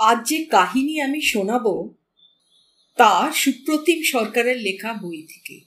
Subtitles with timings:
[0.00, 1.94] আজ যে কাহিনী আমি শোনাব,
[2.96, 5.60] তা সুপ্রতিম সরকারের লেখা বই থেকে।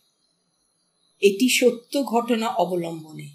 [1.21, 3.29] এটি সত্য ঘটনা অবলম্বনে।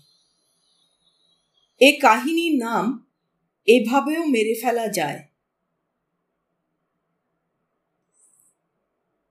[1.80, 3.06] এ কাহিনীর নাম,
[3.66, 5.28] এভাবেও মেরে ফেলা যায়।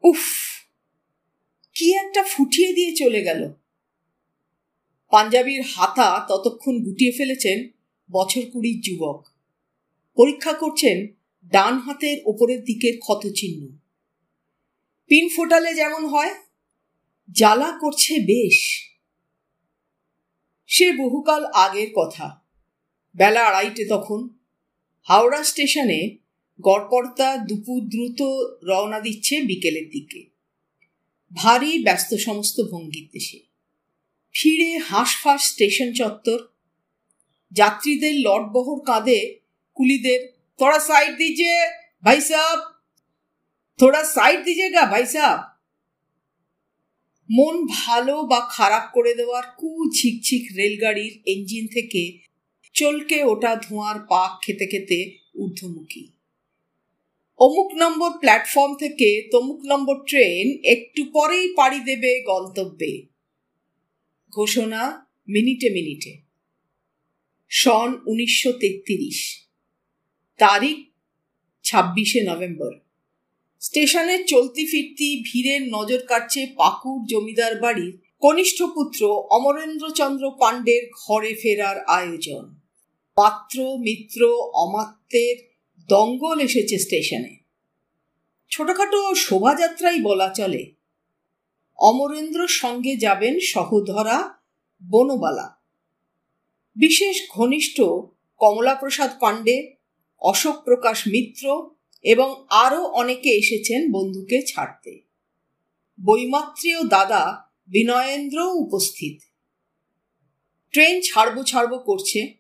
[0.04, 0.24] উফ,
[1.74, 3.54] কি একটা ফুটিয়ে দিয়ে চলে গেল।
[5.10, 7.68] পাঞ্জাবির হাতা ততক্ষণ গুটিয়ে ফেলেছেন
[8.12, 9.26] বছর কুড়ির যুবক।
[10.16, 11.17] পরীক্ষা করছেন
[11.48, 13.78] ডান হাতের ওপরের দিকের ক্ষতচিহ্ন
[15.08, 16.36] পিন ফোটালে যেমন হয়,
[17.32, 18.82] জ্বালা করছে বেশ।
[20.66, 22.42] সে বহুকাল আগের কথা।
[23.16, 24.30] বেলা আড়াইটে তখন
[25.04, 26.18] হাওড়া স্টেশনে
[26.62, 28.22] গড়পড়তা দুপুর দ্রুত
[28.64, 30.26] রওনা দিচ্ছে বিকেলের দিকে।
[31.36, 33.40] ভারী ব্যস্ত সমস্ত ভঙ্গির দেশে
[34.32, 36.48] ফিরে হাঁসফাঁস স্টেশন চত্বর।
[37.52, 39.40] যাত্রীদের লটবহর কাঁধে
[39.74, 41.65] কুলিদের थोड़ा साइड दीजिए
[42.05, 42.69] भाई साहब
[43.79, 45.49] थोड़ा साइड दीजिएगा भाई साहब
[47.29, 52.03] মন ভালো বা খারাপ করে দেওয়ার কু ঝিকঝিক রেলগাড়ির ইঞ্জিন থেকে
[52.75, 54.99] চলকে ওটা ধোঁয়ার পাক খেতে খেতে
[55.39, 56.05] ঊর্ধ্বমুখী
[57.41, 62.93] অমুক নম্বর প্ল্যাটফর্ম থেকে তমুক নম্বর ট্রেন একটু পরেই পাড়ি দেবে গন্তব্যে
[64.33, 64.83] ঘোষণা
[65.29, 66.13] মিনিটে মিনিটে
[67.51, 69.19] সন উনিশশো তেত্রিশ
[70.38, 70.92] তারিখ
[71.64, 72.72] ছাব্বিশে নভেম্বর।
[73.60, 81.84] স্টেশনের চলতি ফিরতি ভিড়ের নজর কাটছে পাকুর জমিদার বাড়ির কনিষ্ঠ পুত্র অমরেন্দ্রচন্দ্র পাণ্ডের ঘরে ফেরার
[81.84, 82.56] আয়োজন।
[83.16, 85.38] পাত্র, মিত্র, অমাত্যের
[85.90, 87.38] দঙ্গল এসেছে স্টেশনে।
[88.50, 90.72] ছোটখাটো শোভাযাত্রাই বলা চলে।
[91.80, 94.40] অমরেন্দ্র সঙ্গে যাবেন সহধরা
[94.90, 95.58] বনবালা।
[96.76, 97.82] বিশেষ ঘনিষ্ঠ
[98.38, 99.77] কমলাপ্রসাদ পাণ্ডে
[100.22, 101.72] অশোক প্রকাশ মিত্র
[102.04, 105.02] এবং আরও অনেকে এসেছেন বন্ধুকে ছাড়তে।
[106.06, 109.22] বৈমাত্রীয় দাদা বিনয়েন্দ্রও উপস্থিত।
[110.72, 112.38] ট্রেন ছাড়বো ছাড়বো করছে।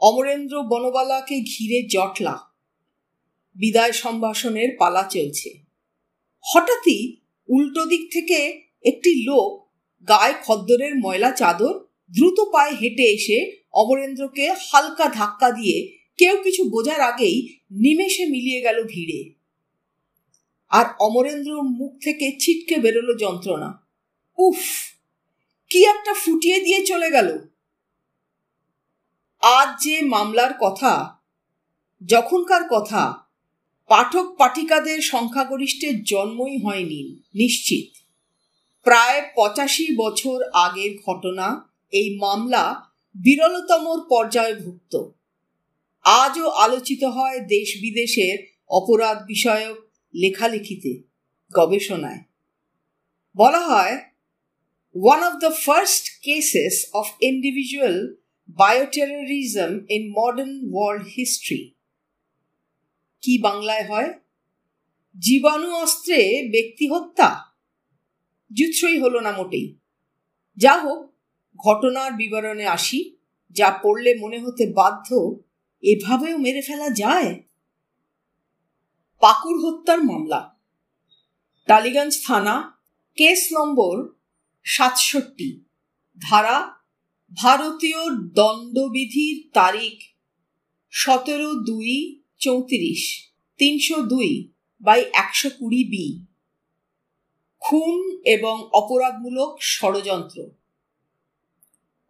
[0.00, 2.38] অমরেন্দ্র বনবালাকে ঘিরে জটলা।
[3.54, 5.64] বিদায় সম্ভাষণের পালা চলছে।
[6.40, 7.16] হঠাৎই
[7.48, 9.68] উল্টো দিক থেকে একটি লোক
[10.08, 17.00] গায়ে খদ্দরের ময়লা চাদর দ্রুত পায়ে হেঁটে এসে অমরেন্দ্রকে হালকা ধাক্কা দিয়ে কেউ কিছু বোঝার
[17.00, 19.34] আগেই নিমেষে মিলিয়ে গেল ভিড়ে।
[20.68, 23.86] আর অমরেন্দ্র মুখ থেকে ছিটকে বেরোলো যন্ত্রণা।
[24.38, 24.60] উফ,
[25.70, 27.38] কি একটা ফুটিয়ে দিয়ে চলে গেল।
[29.42, 31.20] আজ যে মামলার কথা,
[32.06, 33.24] যখনকার কথা,
[33.86, 37.98] পাঠক পাঠিকাদের সংখ্যাগরিষ্ঠের জন্মই হয়নি, নিশ্চিত।
[38.82, 45.17] প্রায় পঁচাশি বছর আগের ঘটনা, এই মামলা বিরলতমর পর্যায়ভুক্ত।
[46.04, 48.38] আজও আলোচিত হয় দেশ বিদেশের
[48.68, 49.76] অপরাধ বিষয়ক
[50.14, 51.02] লেখালেখিতে,
[51.54, 52.18] গবেষণায়।
[53.36, 54.00] বলা হয়
[54.94, 58.14] one of the first cases of individual
[58.48, 61.74] bioterrorism in modern world history
[63.22, 64.14] কি বাংলায় হয়?
[65.18, 67.40] জীবাণু অস্ত্রে ব্যক্তি হত্যা?
[68.52, 69.78] জুৎসই হলো না মোটেই।
[70.56, 71.12] যা হোক
[71.56, 73.16] ঘটনার বিবরণে আসি,
[73.50, 75.40] যা পড়লে মনে হতে বাধ্য
[75.82, 77.42] এভাবেও মেরে ফেলা যায়?
[79.18, 80.58] পাকুর হত্যার মামলা।
[81.66, 82.80] টালিগঞ্জ থানা,
[83.16, 84.08] কেস নম্বর
[84.64, 85.64] সাতষট্টি,
[86.30, 86.74] ধারা
[87.36, 90.02] ভারতীয় দণ্ডবিধির তারিখ
[90.90, 96.26] সতেরো দুই চৌত্রিশ, তিনশো দুই বাই একশো কুড়ি বি।
[97.60, 100.50] খুন এবং অপরাধমূলক ষড়যন্ত্র।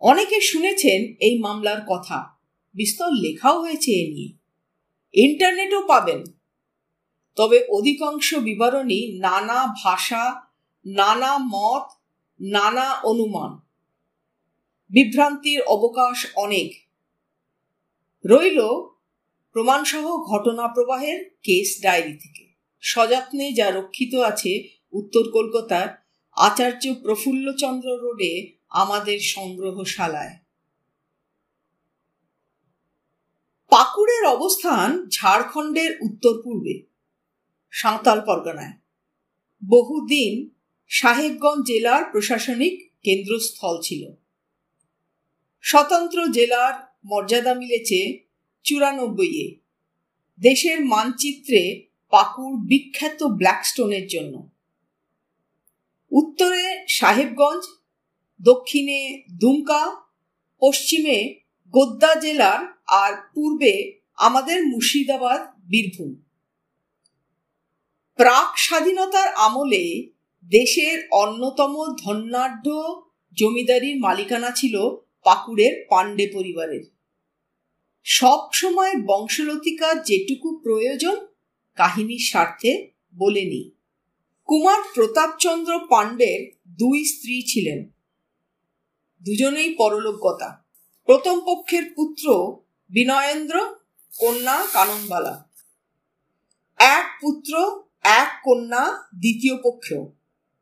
[0.01, 2.38] অনেকে শুনেছেন এই মামলার কথা।
[2.79, 4.33] বিস্তর লেখাও হয়েছে এ নিয়ে।
[5.13, 6.25] ইন্টারনেটও পাবেন।
[7.37, 10.43] তবে অধিকাংশ বিবরণী নানা ভাষা,
[10.87, 11.83] নানা মত,
[12.41, 13.59] নানা অনুমান।
[14.91, 16.73] বিভ্রান্তির অবকাশ অনেক।
[18.27, 18.61] রইল
[19.53, 28.53] প্রমাণসহ ঘটনা প্রবাহের কেস ডায়েরি থেকে। সযত্নে যা রক্ষিত আছে উত্তর কলকাতার আচার্য প্রফুল্লচন্দ্র রোডে
[28.71, 30.48] আমাদের সংগ্রহশালায়।
[33.69, 36.83] পাকুড়ের অবস্থান ঝাড়খণ্ডের উত্তর পূর্বে,
[37.71, 38.73] সাঁওতাল পরগনায়।
[39.69, 40.51] বহুদিন
[40.89, 44.13] সাহেবগঞ্জ জেলার প্রশাসনিক কেন্দ্রস্থল ছিল।
[45.61, 48.29] স্বতন্ত্র জেলার মর্যাদা মিলেছে
[48.63, 49.59] চুরানব্বইয়ে।
[50.39, 54.49] দেশের মানচিত্রে পাকুড় বিখ্যাত ব্ল্যাকস্টোনের জন্য।
[56.11, 57.65] উত্তরে সাহেবগঞ্জ,
[58.43, 59.97] দক্ষিণে দুমকা,
[60.61, 66.23] পশ্চিমে গোদ্দা জেলার আর পূর্বে আমাদের মুর্শিদাবাদ, বীরভূম।
[68.17, 70.11] প্রাক স্বাধীনতার আমলে
[70.45, 72.71] দেশের অন্যতম ধন্যাঢ্য
[73.33, 74.81] জমিদারির মালিকানা ছিল
[75.25, 76.85] পাকুড়ের পাণ্ডে পরিবারের।
[78.05, 81.27] সব সময় বংশলতিকা যেটুকু প্রয়োজন
[81.77, 83.71] কাহিনীর স্বার্থে বলেনি।
[84.45, 87.89] কুমার প্রতাপচন্দ্র পাণ্ডের দুই স্ত্রী ছিলেন।
[89.25, 90.65] দুজনেই পরলোকগতা।
[91.07, 92.57] প্রথম পক্ষের পুত্র
[92.91, 93.75] বিনয়েন্দ্র,
[94.19, 95.49] কন্যা, কাননবালা।
[96.79, 99.95] এক পুত্র, এক কন্যা, দ্বিতীয় পক্ষ,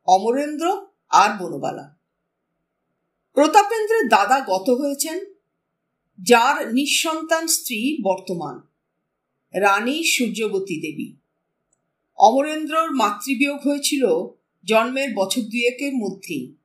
[0.07, 1.97] অমরেন্দ্র আর বনবালা।
[3.33, 5.25] প্রতাপেন্দ্রের দাদা গত হয়েছেন,
[6.19, 8.61] যার নিঃসন্তান স্ত্রী বর্তমান,
[9.55, 11.17] রানী সূর্যবতী দেবী।
[12.17, 14.07] অমরেন্দ্রর মাতৃবিয়োগ হয়েছিল
[14.65, 16.57] জন্মের বছর দুয়েকের মধ্যেই,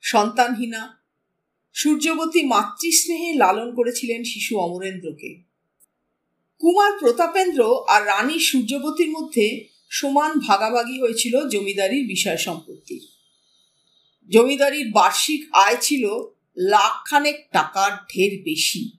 [0.00, 0.99] সন্তানহীনা
[1.72, 5.42] সূর্যবতী মাতৃস্নেহে লালন করেছিলেন শিশু অমরেন্দ্রকে।
[6.58, 13.06] কুমার প্রতাপেন্দ্র আর রানী সূর্যবতীর মধ্যে সমান ভাগাভাগি হয়েছিল জমিদারির বিষয় সম্পত্তির।
[14.28, 16.08] জমিদারির বার্ষিক আয় ছিল
[16.56, 18.90] লাখখানেক টাকার ঢের বেশি।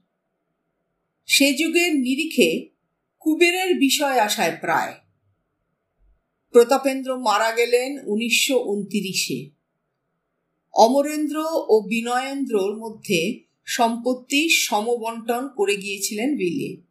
[1.26, 2.70] সে যুগের নিরিখে
[3.20, 4.94] কুবেরের বিষয় আসায় প্রায়।
[6.52, 9.61] প্রতাপেন্দ্র মারা গেলেন উনিশশো উনতিরিশে।
[10.74, 16.82] অমরেন্দ্র ও বিনয়েন্দ্রর মধ্যে সম্পত্তি সমবন্টন করে গিয়েছিলেন বিলে।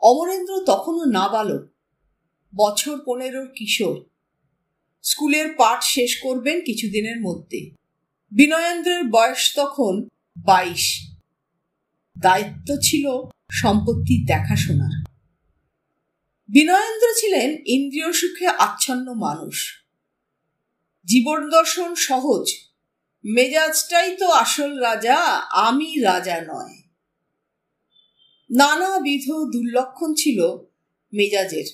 [0.00, 1.68] অমরেন্দ্র তখনও নাবালক,
[2.56, 4.04] বছর পনেরোর কিশোর।
[5.02, 7.70] স্কুলের পাঠ শেষ করবেন কিছুদিনের মধ্যে।
[8.32, 10.08] বিনয়েন্দ্রের বয়স তখন
[10.44, 11.10] বাইশ।
[12.18, 15.06] দায়িত্ব ছিল সম্পত্তির দেখাশোনার।
[16.48, 19.85] বিনয়েন্দ্র ছিলেন ইন্দ্রিয় সুখে আচ্ছন্ন মানুষ।
[21.06, 22.52] জীবন দর্শন সহজ।
[23.24, 25.14] মেজাজটাই তো আসল রাজা,
[25.50, 26.82] আমি রাজা নয়।
[28.50, 30.46] নানাবিধ দুর্লক্ষণ ছিল
[31.12, 31.64] মেজাজের।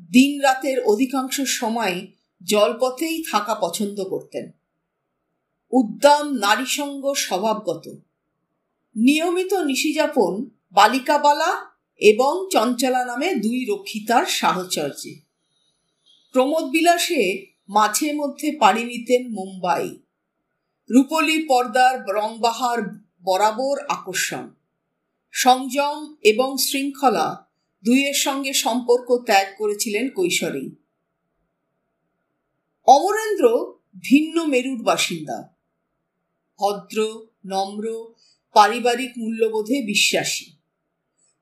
[0.00, 2.06] দিন রাতের অধিকাংশ সময়
[2.44, 4.50] জলপথেই থাকা পছন্দ করতেন।
[5.70, 7.88] উদ্দাম নারীসঙ্গ স্বভাবগত।
[8.96, 15.20] নিয়মিত নিশিযাপন বালিকাবালা এবং চঞ্চলা নামে দুই রক্ষিতার সাহচর্যে।
[16.32, 19.98] প্রমোদ বিলাসে মাঝে মধ্যে পাড়ি নিতেন মুম্বাই।
[20.90, 22.82] রূপলি পর্দার রংবাহার
[23.22, 24.50] বরাবর আকর্ষণ।
[25.30, 27.46] সংযম এবং শৃঙ্খলা
[27.84, 30.70] দুইয়ের সঙ্গে সম্পর্ক ত্যাগ করেছিলেন কৈশোরেই
[32.86, 35.54] অমরেন্দ্র ভিন্ন মেরুর বাসিন্দা।
[36.58, 38.12] ভদ্র, নম্র,
[38.52, 40.46] পারিবারিক মূল্যবোধে বিশ্বাসী।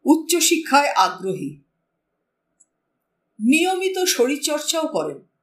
[0.04, 1.56] উচ্চশিক্ষায় আগ্রহী।
[3.40, 5.33] নিয়মিত শরীরচর্চাও করেন।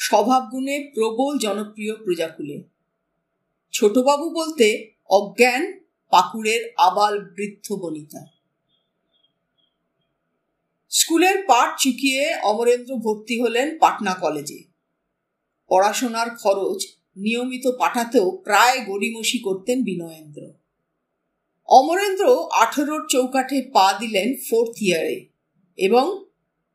[0.00, 2.56] স্বভাবগুণে প্রবল জনপ্রিয় প্রজাকুলে
[3.72, 4.66] ছোটবাবু বলতে
[5.10, 5.62] অজ্ঞান,
[6.12, 8.22] পাকুড়ের আবাল বৃদ্ধ বনিতা।
[10.88, 14.60] স্কুলের পাঠ চুকিয়ে অমরেন্দ্র ভর্তি হলেন পাটনা কলেজে।
[15.68, 16.80] পড়াশোনার খরচ
[17.16, 20.42] নিয়মিত পাঠাতেও প্রায় গড়িমসি করতেন বিনয়েন্দ্র।
[21.68, 25.16] অমরেন্দ্র আঠেরোর চৌকাঠে পা দিলেন ফোর্থ ইয়ারে
[25.78, 26.06] এবং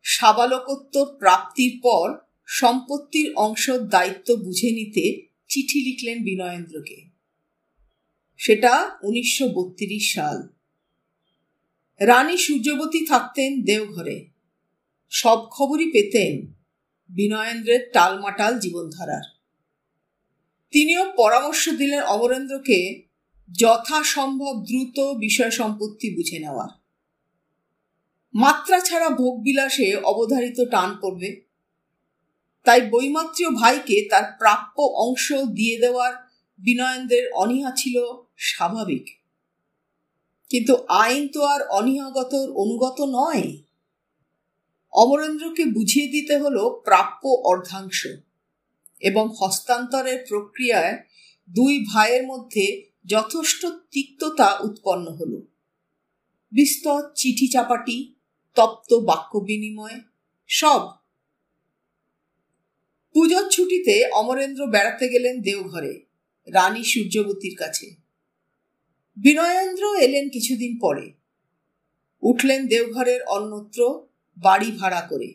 [0.03, 2.05] সাবালকত্ব প্রাপ্তির পর
[2.45, 7.05] সম্পত্তির অংশ দায়িত্ব বুঝে নিতে চিঠি লিখলেন বিনয়েন্দ্রকে।
[8.37, 10.47] সেটা উনিশশো বত্রিশ সাল।
[11.99, 14.27] রানী সূর্যবতী থাকতেন দেওঘরে।
[15.09, 16.53] সব খবরই পেতেন
[17.09, 19.23] বিনয়েন্দ্রের টালমাটাল জীবনধারার।
[20.71, 23.03] তিনিও পরামর্শ দিলেন অমরেন্দ্রকে
[23.59, 26.69] যথাসম্ভব দ্রুত বিষয় সম্পত্তি বুঝে নেওয়ার।
[28.33, 31.44] মাত্রা ছাড়া ভোগবিলাসে অবধারিত টান পড়বে।
[32.65, 36.13] তাই বৈমাত্রীয় ভাইকে তার প্রাপ্য অংশ দিয়ে দেওয়ার
[36.59, 37.95] বিনয়েন্দ্রের অনীহা ছিল
[38.37, 39.05] স্বাভাবিক।
[40.49, 43.57] কিন্তু আইন তো আর অনীহাগত অনুগত নয়।
[44.93, 48.07] অমরেন্দ্রকে বুঝিয়ে দিতে হলো প্রাপ্য অর্ধাংশ
[49.01, 50.93] এবং হস্তান্তরের প্রক্রিয়ায়
[51.49, 52.65] দুই ভাইয়ের মধ্যে
[53.05, 55.33] যথেষ্ট তিক্ততা উৎপন্ন হল।
[56.51, 57.97] বিস্তর চিঠি চাপাটি
[58.55, 59.97] তপ্ত বাক্য বিনিময়
[60.49, 60.81] সব
[63.15, 66.05] পুজোর ছুটিতে অমরেন্দ্র বেড়াতে গেলেন দেওঘরে,
[66.47, 67.95] রানী সূর্যবতীর কাছে।
[69.17, 71.13] বিনয়েন্দ্র এলেন কিছুদিন পরে।
[72.21, 74.07] উঠলেন দেওঘরের অন্যত্র
[74.37, 75.33] বাড়ি ভাড়া করে।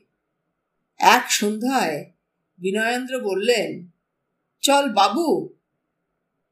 [0.98, 2.12] এক সন্ধ্যায়
[2.58, 3.88] বিনয়েন্দ্র বললেন,
[4.60, 5.54] চল বাবু।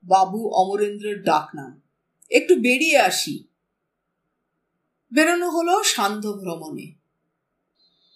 [0.04, 1.82] বাবু অমরেন্দ্রের ডাক নাম,
[2.30, 3.44] একটু বেরিয়ে আসি।
[5.12, 6.92] বেরোনো হলো সান্ধ্য ভ্রমণে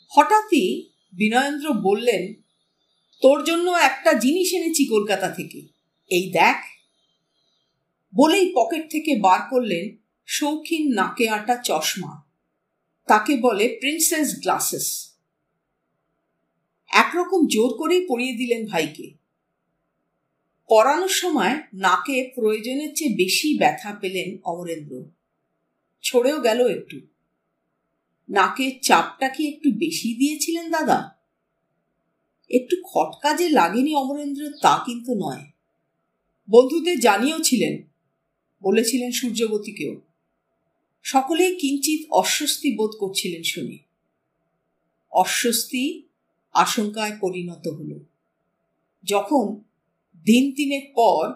[0.09, 2.41] হঠাৎই বিনয়েন্দ্র বললেন
[3.23, 5.62] তোর জন্য একটা জিনিস এনেছি কলকাতা থেকে।
[6.11, 6.57] এই দেখ।
[8.14, 12.23] বলেই পকেট থেকে বার করলেন শৌখিন নাকে আটা চশমা।
[13.07, 15.17] তাকে বলে প্রিন্সেস গ্লাসেস।
[16.88, 19.11] একরকম জোর করেই পড়িয়ে দিলেন ভাইকে।
[20.69, 25.05] পড়ানোর সময় নাকে প্রয়োজনের চেয়ে বেশি ব্যথা পেলেন অমরেন্দ্র।
[26.02, 27.00] ছড়েও গেল একটু।
[28.29, 31.22] নাকের চাপটা কি একটু বেশি দিয়েছিলেন দাদা?
[32.52, 35.44] একটু খটকা যে লাগেনি অমরেন্দ্র তা কিন্তু নয়।
[36.50, 37.82] বন্ধুদের জানিয়েও ছিলেন
[38.62, 40.00] বলেছিলেন সূর্যবতীকেও।
[41.02, 43.78] সকলেই কিঞ্চিত অস্বস্তি বোধ করছিলেন শুনে।
[45.12, 46.02] অস্বস্তি
[46.52, 47.99] আশঙ্কায় পরিণত হল।
[49.04, 49.56] যখন
[50.25, 51.32] দিন তিনেক পর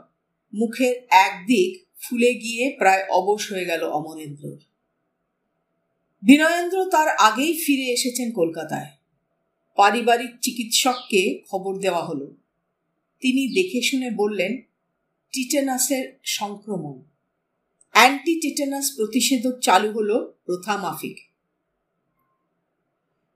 [0.54, 4.58] মুখের একদিক ফুলে গিয়ে প্রায় অবশ হয়ে গেল অমরেন্দ্রর।
[6.22, 8.95] বিনয়েন্দ্র তার আগেই ফিরে এসেছেন কলকাতায়।
[9.76, 12.26] পারিবারিক চিকিৎসককে খবর দেওয়া হলো।
[13.20, 14.62] তিনি দেখে শুনে বললেন,
[15.32, 17.02] টিটেনাসের সংক্রমণ।
[17.92, 21.18] অ্যান্টি টিটেনাস প্রতিষেধক চালু হলো প্রথা মাফিক।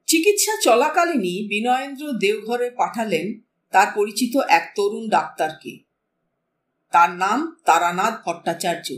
[0.06, 5.78] চিকিৎসা চলাকালীনই বিনয়েন্দ্র দেওঘরে পাঠালেন তার পরিচিত এক তরুণ ডাক্তারকে।
[6.90, 8.94] তার নাম তারানাথ ভট্টাচার্য।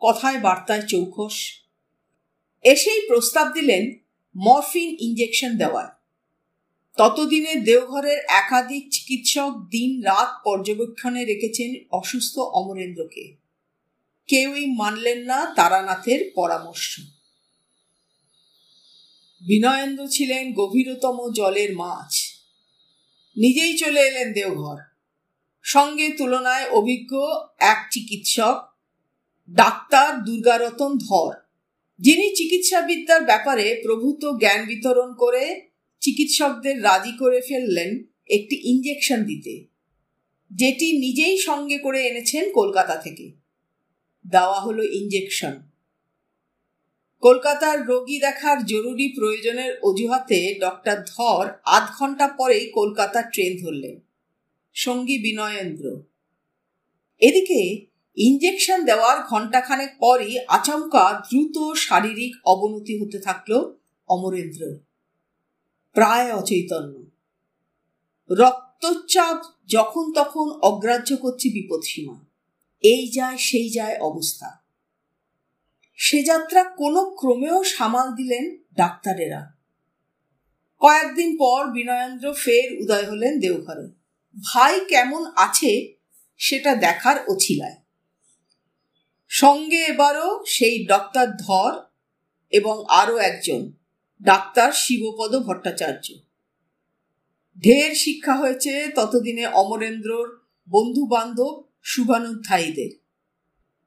[0.00, 1.52] কথায় বার্তায় চৌখস।
[2.62, 3.98] এসেই প্রস্তাব দিলেন,
[4.36, 5.99] মরফিন ইঞ্জেকশন দেওয়ার।
[7.00, 13.36] ততদিনে দেওঘরের একাধিক চিকিৎসক দিন রাত পর্যবেক্ষণে রেখেছেন অসুস্থ অমরেন্দ্রকে।
[14.26, 17.00] কেউই মানলেন না তারানাথের পরামর্শ।
[19.46, 22.22] বিনয়েন্দ্র ছিলেন গভীরতম জলের মাছ।
[23.36, 24.76] নিজেই চলে এলেন দেওঘর।
[25.62, 27.16] সঙ্গে তুলনায় অভিজ্ঞ
[27.58, 28.62] এক চিকিৎসক,
[29.50, 31.34] ডাক্তার দুর্গারতন ধর,
[31.98, 35.69] যিনি চিকিৎসাবিদ্যার ব্যাপারে প্রভূত জ্ঞান বিতরণ করে
[36.00, 37.90] চিকিৎসকদের রাজি করে ফেললেন
[38.28, 39.66] একটি ইঞ্জেকশন দিতে।
[40.50, 43.32] যেটি নিজেই সঙ্গে করে এনেছেন কলকাতা থেকে।
[44.30, 45.52] দেওয়া হলো ইঞ্জেকশন
[47.20, 54.00] কলকাতার রোগী দেখার জরুরি প্রয়োজনের অজুহাতে ডক্টর ধর আধ ঘণ্টা পরেই কলকাতার ট্রেন ধরলেন।
[54.74, 56.02] সঙ্গী বিনয়েন্দ্র।
[57.18, 63.72] এদিকে ইঞ্জেকশন দেওয়ার ঘণ্টাখানেক পরই আচমকা দ্রুত শারীরিক অবনতি হতে থাকল
[64.08, 64.89] অমরেন্দ্র
[65.92, 67.10] প্রায় অচৈতন্য
[68.34, 72.24] রক্তচাপ যখন তখন অগ্রাহ্য করছে বিপদসীমা।
[72.80, 74.58] এই যায়, সেই যায় অবস্থা।
[75.94, 79.52] সে যাত্রা কোনো ক্রমেও সামাল দিলেন ডাক্তারেরা।
[80.80, 83.88] কয়েকদিন পর বিনয়েন্দ্র ফের উদয় হলেন দেওঘরে।
[84.44, 85.94] ভাই কেমন আছে
[86.38, 87.76] সেটা দেখার অছিলায়।
[89.28, 91.82] সঙ্গে এবারও সেই ডক্টর ধর
[92.50, 93.72] এবং আরও একজন।
[94.22, 96.14] ডাক্তার শিবপদ ভট্টাচার্য।
[97.60, 100.28] ঢের শিক্ষা হয়েছে ততদিনে অমরেন্দ্রর
[100.70, 102.90] বন্ধু বান্ধব শুভানুধ্যায়ীদের।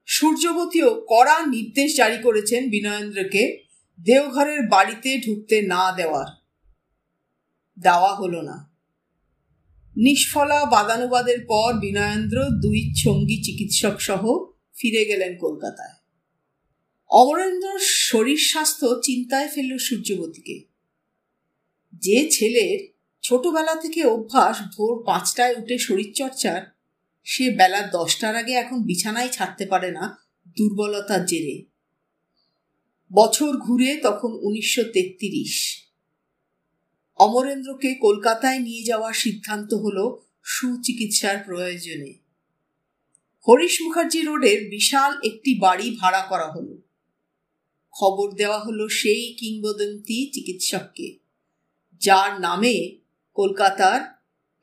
[0.05, 3.63] সূর্যবতীও কড়া নির্দেশ জারি করেছেন বিনয়েন্দ্রকে
[4.01, 6.25] দেওঘরের বাড়িতে ঢুকতে না দেওয়ার।
[7.79, 8.73] দেওয়া হলো না।
[9.95, 14.27] নিষ্ফলা বাদানুবাদের পর বিনয়েন্দ্র দুই সঙ্গী চিকিৎসক সহ
[14.79, 16.02] ফিরে গেলেন কলকাতায়।
[17.13, 20.57] অমরেন্দ্রর শরীর স্বাস্থ্য চিন্তায় ফেলল সূর্যবতীকে
[22.01, 22.79] যে ছেলের
[23.21, 26.61] ছোটবেলা থেকে অভ্যাস ভোর পাঁচটায় উঠে শরীরচর্চার,
[27.23, 30.03] সে বেলা দশটার আগে এখন বিছানায় ছাড়তে পারে না
[30.57, 31.65] দুর্বলতার জেরে।
[33.11, 35.55] বছর ঘুরে তখন উনিশশো তেত্রিশ।
[37.19, 42.13] অমরেন্দ্রকে কলকাতায় নিয়ে যাওয়ার সিদ্ধান্ত হল সুচিকিৎসার প্রয়োজনে।
[43.47, 46.72] হরিশ মুখার্জি রোডের বিশাল একটি বাড়ি ভাড়া করা হলো।
[47.93, 51.07] খবর দেওয়া হলো সেই কিংবদন্তি চিকিৎসককে,
[52.01, 52.75] যার নামে
[53.37, 54.01] কলকাতার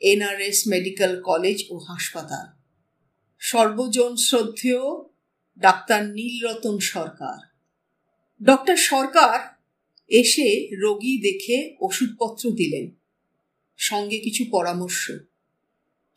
[0.03, 2.47] এনআরএস মেডিকেল কলেজ ও হাসপাতাল।
[3.43, 4.87] সর্বজন শ্রদ্ধেয়
[5.61, 7.39] ডাক্তার নীলরতন সরকার।
[8.41, 9.37] ডক্টর সরকার
[10.11, 10.49] এসে
[10.83, 12.87] রোগী দেখে ওষুধপত্র দিলেন,
[13.79, 15.03] সঙ্গে কিছু পরামর্শ।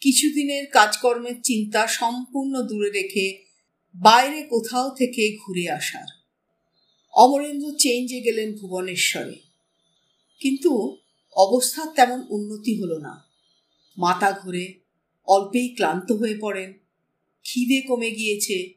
[0.02, 3.26] কিছুদিনের কাজকর্মের চিন্তা সম্পূর্ণ দূরে রেখে
[3.96, 6.10] বাইরে কোথাও থেকে ঘুরে আসার।
[7.14, 9.36] অমরেন্দ্র চেঞ্জে গেলেন ভুবনেশ্বরে।
[10.40, 10.98] কিন্তু
[11.36, 13.30] অবস্থার তেমন উন্নতি হলো না।
[13.98, 14.80] মাথা ঘুরে
[15.28, 16.74] অল্পেই ক্লান্ত হয়ে পড়েন।
[17.44, 18.74] খিদে কমে গিয়েছে।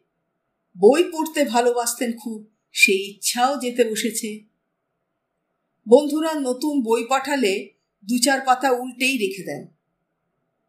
[0.79, 4.41] বই পড়তে ভালোবাসতেন খুব, সেই ইচ্ছাও যেতে বসেছে।
[5.89, 7.71] বন্ধুরা, নতুন বই পাঠালে
[8.05, 9.67] দু চার পাতা উল্টেই রেখে দেন।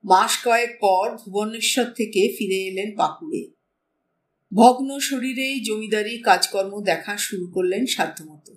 [0.04, 3.57] মাস কয়েক পর ভুবনেশ্বর থেকে ফিরে এলেন পাকুড়ে
[4.58, 8.56] ভগ্ন শরীরেই জমিদারি কাজকর্ম দেখা শুরু করলেন সাধ্যমতো।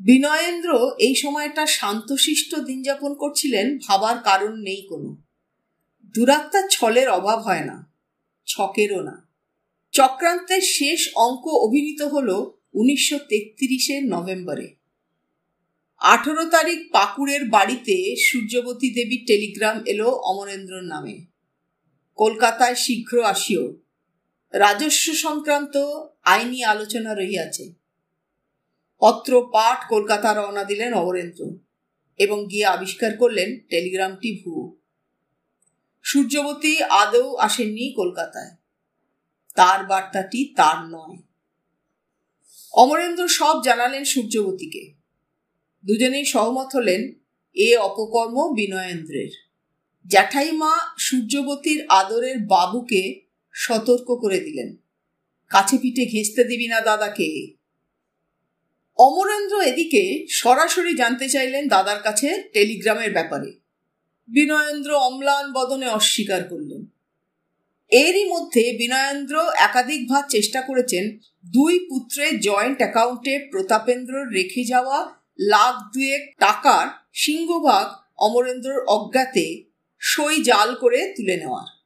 [0.00, 5.16] বিনয়েন্দ্র এই সময়টা শান্তশিষ্ট দিন যাপন করছিলেন, ভাবার কারণ নেই কোনো।
[6.14, 7.92] দুরাত্মার ছলের অভাব হয় না,
[8.46, 9.28] ছকেরও না।
[9.92, 14.76] চক্রান্তের শেষ অঙ্ক অভিনীত হল উনিশশো তেত্রিশের নভেম্বরে।
[15.98, 21.26] আঠেরো তারিখ পাকুড়ের বাড়িতে সূর্যবতী দেবীর টেলিগ্রাম এলো অমরেন্দ্রর নামে।
[22.16, 23.79] কলকাতায় শীঘ্র আসিও।
[24.52, 25.76] রাজস্ব সংক্রান্ত
[26.24, 27.74] আইনি আলোচনা রহিয়াছে।
[29.00, 31.56] পত্র পাঠ কলকাতা রওনা দিলেন অমরেন্দ্র
[32.18, 34.76] এবং গিয়ে আবিষ্কার করলেন টেলিগ্রামটি ভুয়ো।
[36.02, 38.56] সূর্যবতী আদৌ আসেননি কলকাতায়।
[39.54, 41.16] তার বার্তাটি তার নয়।
[42.72, 44.94] অমরেন্দ্র সব জানালেন সূর্যবতীকে।
[45.86, 47.12] দুজনেই সহমত হলেন
[47.54, 49.50] এ অপকর্ম বিনয়েন্দ্রের।
[50.06, 54.76] জ্যাঠাইমা সূর্যবতীর আদরের বাবুকে সতর্ক করে দিলেন।
[55.48, 57.56] কাছে পিঠে ঘেঁচতে দিবি না দাদাকে।
[58.98, 63.60] অমরেন্দ্র এদিকে সরাসরি জানতে চাইলেন দাদার কাছে টেলিগ্রামের ব্যাপারে।
[64.28, 66.86] বিনয়েন্দ্র অম্লান বদনে অস্বীকার করলেন।
[67.88, 71.18] এরই মধ্যে বিনয়েন্দ্র একাধিকবার চেষ্টা করেছেন
[71.52, 79.64] দুই পুত্রের জয়েন্ট অ্যাকাউন্টে প্রতাপেন্দ্র রেখে যাওয়া লাখ দুয়েক টাকার সিংহভাগ অমরেন্দ্রর অজ্ঞাতে
[79.98, 81.79] সই জাল করে তুলে নেওয়ার।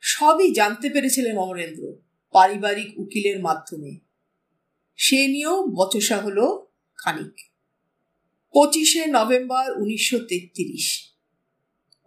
[0.00, 1.92] সবই জানতে পেরেছিলেন অমরেন্দ্র
[2.32, 3.98] পারিবারিক উকিলের মাধ্যমে।
[4.96, 6.66] সে নিয়েও বচসা হল
[6.96, 7.40] খানিক।
[8.52, 11.14] পঁচিশে নভেম্বর উনিশশো তেত্রিশ।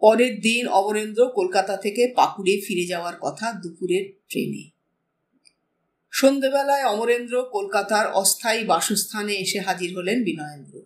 [0.00, 4.70] পরের দিন অমরেন্দ্র কলকাতা থেকে পাকুড়ে ফিরে যাওয়ার কথা দুপুরের ট্রেনে।
[6.10, 10.82] সন্ধেবেলায় অমরেন্দ্র কলকাতার অস্থায়ী বাসস্থানে এসে হাজির হলেন বিনয়েন্দ্র।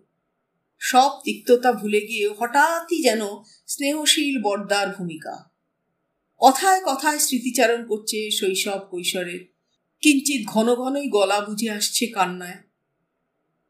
[0.79, 3.21] সব তিক্ততা ভুলে গিয়ে হঠাৎই যেন
[3.67, 5.48] স্নেহশীল বর্দার ভূমিকা।
[6.39, 9.41] কথায় কথায় স্মৃতিচারণ করছে শৈশব কৈশোরের।
[10.01, 12.57] কিঞ্চিত ঘন ঘনই গলা বুঝে আসছে কান্নায়।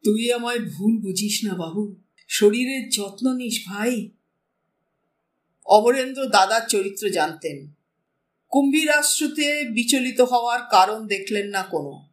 [0.04, 1.96] তুই আমায় ভুল বুঝিস না বাবু,
[2.28, 4.10] শরীরের যত্ন নিস ভাই।
[5.64, 7.72] অমরেন্দ্র দাদার চরিত্র জানতেন।
[8.48, 12.08] কুম্ভীরাশ্রুতে বিচলিত হওয়ার কারণ দেখলেন না কোনো।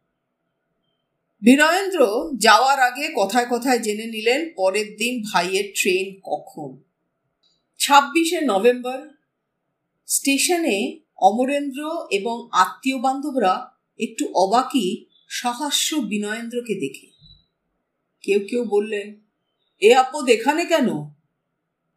[1.42, 6.82] বিনয়েন্দ্র যাওয়ার আগে কথায় কথায় জেনে নিলেন পরের দিন ভাইয়ের ট্রেন কখন।
[7.78, 9.15] ছাব্বিশে নভেম্বর
[10.06, 17.06] স্টেশনে অমরেন্দ্র এবং আত্মীয় বান্ধবরা একটু অবাকই সহাস্য বিনয়েন্দ্রকে দেখে।
[18.22, 19.20] কেউ কেউ বললেন,
[19.80, 20.88] এ আপদ এখানে কেন?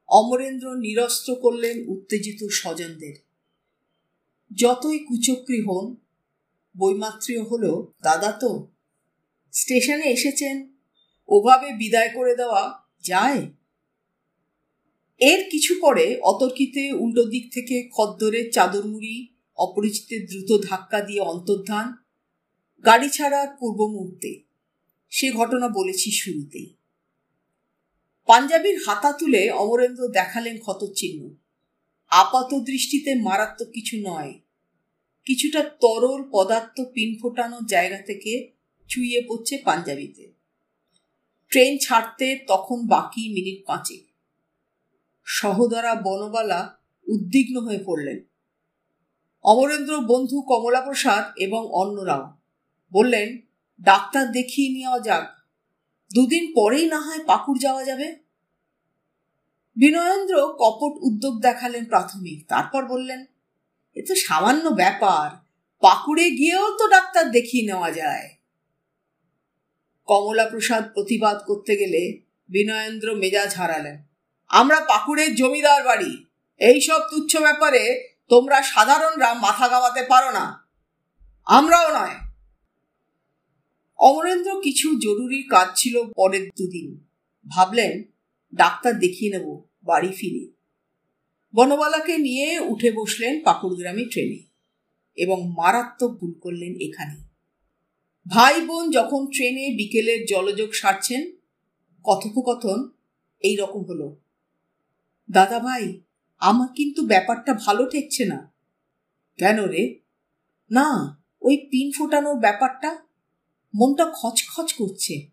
[0.07, 3.13] অমরেন্দ্র নিরস্ত্র করলেন উত্তেজিত স্বজনদের।
[4.55, 5.95] যতই কুচক্রি হন,
[6.77, 8.67] বৈমাত্রীয় হলো দাদা তো।
[9.51, 10.73] স্টেশনে এসেছেন।
[11.27, 13.58] ওভাবে বিদায় করে দেওয়া যায়?
[15.19, 19.27] এর কিছু পরে অতর্কিতে উল্টো দিক থেকে খদ্দরের চাদর মুড়ি
[19.57, 21.93] অপরিচিতের দ্রুত ধাক্কা দিয়ে অন্তর্ধান,
[22.85, 24.43] গাড়ি ছাড়ার পূর্ব মুহূর্তে।
[25.09, 26.75] সে ঘটনা বলেছি শুরুতেই।
[28.25, 31.35] পাঞ্জাবির হাতা তুলে অমরেন্দ্র দেখালেন ক্ষতচিহ্ন।
[32.09, 34.39] আপাত দৃষ্টিতে মারাত্মক কিছু নয়।
[35.25, 38.51] কিছুটা তরল পদার্থ পিন ফোটানোর জায়গা থেকে
[38.87, 40.31] চুইয়ে পড়ছে পাঞ্জাবিতে।
[41.49, 44.08] ট্রেন ছাড়তে তখন বাকি মিনিট পাঁচে
[45.29, 48.19] সহদরা বনবালা উদ্বিগ্ন হয়ে পড়লেন।
[49.43, 52.37] অমরেন্দ্র বন্ধু কমলা প্রসাদ এবং অন্যরাও
[52.93, 53.41] বললেন,
[53.81, 55.25] ডাক্তার দেখিয়ে নেওয়া যাক,
[56.13, 58.19] দুদিন পরেই না হয় পাকুড় যাওয়া যাবে?
[59.75, 63.25] বিনয়েন্দ্র কপট উদ্যোগ দেখালেন প্রাথমিক, তারপর বললেন,
[63.95, 65.27] এ তো সামান্য ব্যাপার,
[65.79, 68.29] পাকুড়ে গিয়েও তো ডাক্তার দেখিয়ে নেওয়া যায়।
[70.07, 74.08] কমলা প্রসাদ প্রতিবাদ করতে গেলে বিনয়েন্দ্র মেজাজ হারালেন।
[74.49, 76.25] আমরা পাকুড়ের জমিদার বাড়ি।
[76.57, 80.69] এইসব তুচ্ছ ব্যাপারে তোমরা সাধারণরা মাথা গাওয়াতে পারো না।
[81.45, 82.15] আমরাও নয়।
[83.99, 87.05] অমরেন্দ্র কিছু জরুরি কাজ ছিল পরের দুদিন।
[87.47, 88.03] ভাবলেন,
[88.55, 90.51] ডাক্তার দেখিয়ে নেব, বাড়ি ফিরে।
[91.55, 94.43] বনবালাকে নিয়ে উঠে বসলেন পাকুড়গ্রামী ট্রেনে
[95.15, 97.15] এবং মারাত্মক ভুল করলেন এখানে।
[98.27, 101.31] ভাই বোন যখন ট্রেনে বিকেলের জলযোগ সারছেন,
[102.03, 102.89] কথোপকথন
[103.39, 104.28] এই রকম হলো।
[105.31, 106.01] দাদা ভাই,
[106.39, 108.53] আমার কিন্তু ব্যাপারটা ভালো ঠেকছে না।
[109.37, 109.99] কেন রে?
[110.71, 113.05] না, ওই পিন ফোটানোর ব্যাপারটা
[113.75, 115.27] মনটা খচখচ করছে।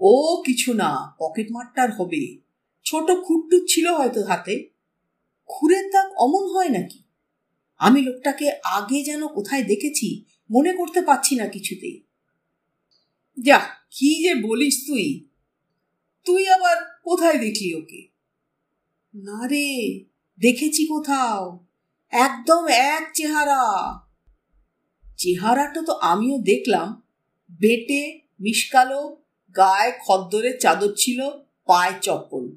[0.00, 2.38] ও কিছু না, পকেট মারটার হবে।
[2.84, 4.70] ছোট খুট্টু ছিল হয়তো হাতে।
[5.46, 7.02] খুরের দাগ অমন হয় নাকি?
[7.78, 12.02] আমি লোকটাকে আগে যেন কোথায় দেখেছি, মনে করতে পারছি না কিছুতেই
[13.40, 13.58] যা,
[13.90, 15.28] কি যে বলিস তুই।
[16.24, 18.11] তুই আবার কোথায় দেখলি ওকে?
[19.14, 20.04] না রে,
[20.40, 21.66] দেখেছি কোথাও।
[22.10, 23.98] একদম এক চেহারা।
[25.16, 27.02] চেহারাটা তো আমিও দেখলাম।
[27.50, 29.22] বেটে মিসকালো
[29.56, 31.30] গায়ে খদ্দরের চাদর ছিল,
[31.66, 32.56] পায়ে চপ্পল।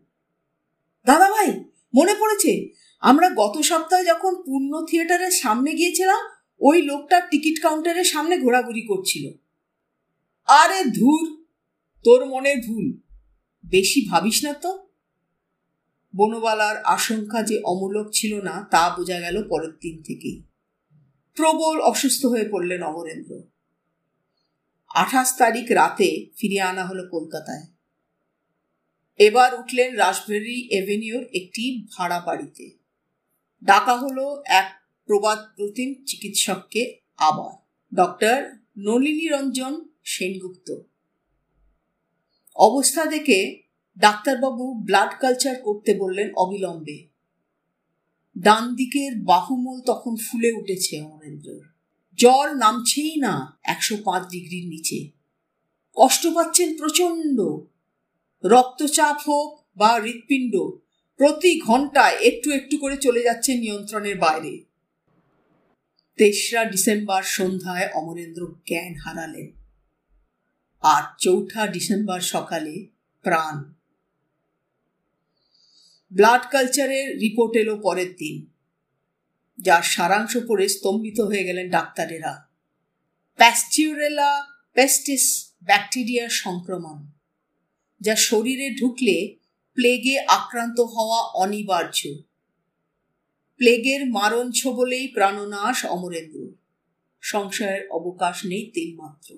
[1.05, 1.47] দাদা ভাই
[1.95, 2.69] মনে পড়েছে?
[3.01, 6.25] আমরা গত সপ্তাহে যখন পূর্ণ থিয়েটারের সামনে গিয়েছিলাম,
[6.59, 9.31] ওই লোকটা টিকিট কাউন্টারের সামনে ঘোরাঘুরি করছিল।
[10.45, 11.45] আরে ধুর,
[12.03, 12.99] তোর মনে ভুল।
[13.69, 14.84] বেশি ভাবিস না তো।
[16.15, 20.43] বনবালার আশঙ্কা যে অমূলক ছিল না, তা বোঝা গেল পরের দিন থেকেই।
[21.35, 23.43] প্রবল অসুস্থ হয়ে পড়লেন অমরেন্দ্র।
[24.95, 27.67] আঠাশ তারিখ রাতে ফিরিয়ে আনা হলো কলকাতায়।
[29.17, 32.77] এবার উঠলেন রাসবেরি এভিনিউর একটি ভাড়া বাড়িতে।
[33.63, 34.75] ডাকা হলো এক
[35.05, 40.75] প্রবাদ প্রতিম চিকিৎসককে আবার। ডক্টর নলিনী রঞ্জন সেনগুপ্ত।
[42.55, 43.64] অবস্থা দেখে
[43.99, 47.07] ডাক্তারবাবু ব্লাড কালচার করতে বললেন অবিলম্বে।
[48.37, 51.59] ডান দিকের বাহুমূল তখন ফুলে উঠেছে অমরেন্দ্র
[52.17, 55.11] জ্বর নামছেই না একশো পাঁচ ডিগ্রির নিচে।
[55.95, 57.41] কষ্ট পাচ্ছেন প্রচণ্ড।
[58.45, 60.55] রক্তচাপ হোক বা হৃৎপিণ্ড,
[61.17, 64.65] প্রতি ঘন্টায় একটু একটু করে চলে যাচ্ছে নিয়ন্ত্রণের বাইরে।
[66.17, 69.51] তেসরা ডিসেম্বর সন্ধ্যায় অমরেন্দ্র জ্ঞান হারালেন।
[70.81, 72.87] আর চৌঠা ডিসেম্বর সকালে
[73.21, 73.74] প্রাণ
[76.15, 78.45] ব্লাড কালচারের রিপোর্ট এলো পরের দিন,
[79.59, 82.49] যার সারাংশ পড়ে স্তম্ভিত হয়ে গেলেন ডাক্তারেরা।
[83.35, 87.11] প্যাস্টিউরেলা পেস্টিস ব্যাকটেরিয়ার সংক্রমণ,
[88.01, 89.37] যা শরীরে ঢুকলে
[89.73, 92.15] প্লেগে আক্রান্ত হওয়া অনিবার্য।
[93.57, 96.47] প্লেগের মারণ বলেই প্রাণনাশ অমরেন্দ্র,
[97.21, 99.37] সংশয়ের অবকাশ নেই তিলমাত্র।